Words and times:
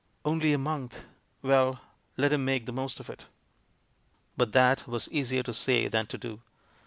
Only 0.25 0.51
a 0.51 0.57
month! 0.57 1.05
Well, 1.43 1.79
let 2.17 2.33
him 2.33 2.43
make 2.43 2.65
the 2.65 2.71
most 2.71 2.99
of 2.99 3.07
it! 3.07 3.27
But 4.35 4.51
that 4.53 4.87
was 4.87 5.07
easier 5.09 5.43
to 5.43 5.53
say 5.53 5.89
than 5.89 6.07
to 6.07 6.17
do. 6.17 6.41